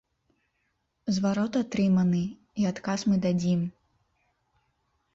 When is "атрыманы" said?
1.61-2.23